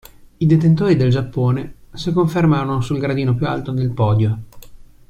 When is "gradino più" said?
2.97-3.45